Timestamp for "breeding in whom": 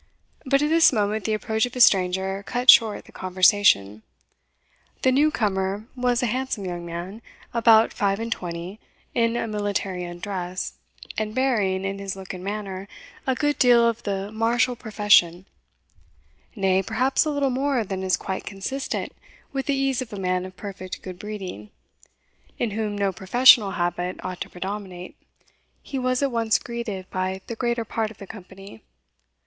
21.19-22.97